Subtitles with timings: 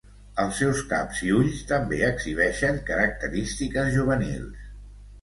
[0.43, 4.69] Els seus caps i ulls també exhibeixen característiques juvenils.